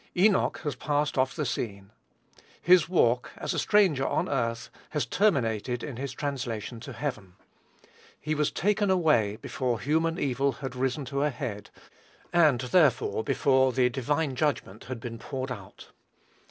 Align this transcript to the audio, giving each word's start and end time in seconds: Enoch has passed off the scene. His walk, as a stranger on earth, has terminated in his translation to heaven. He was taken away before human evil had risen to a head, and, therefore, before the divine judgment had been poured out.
Enoch 0.17 0.57
has 0.63 0.73
passed 0.75 1.15
off 1.15 1.35
the 1.35 1.45
scene. 1.45 1.91
His 2.59 2.89
walk, 2.89 3.29
as 3.37 3.53
a 3.53 3.59
stranger 3.59 4.03
on 4.03 4.27
earth, 4.27 4.71
has 4.89 5.05
terminated 5.05 5.83
in 5.83 5.97
his 5.97 6.11
translation 6.11 6.79
to 6.79 6.93
heaven. 6.93 7.33
He 8.19 8.33
was 8.33 8.49
taken 8.49 8.89
away 8.89 9.35
before 9.35 9.79
human 9.79 10.17
evil 10.17 10.53
had 10.53 10.75
risen 10.75 11.05
to 11.05 11.21
a 11.21 11.29
head, 11.29 11.69
and, 12.33 12.61
therefore, 12.61 13.23
before 13.23 13.73
the 13.73 13.89
divine 13.91 14.33
judgment 14.35 14.85
had 14.85 14.99
been 14.99 15.19
poured 15.19 15.51
out. 15.51 15.91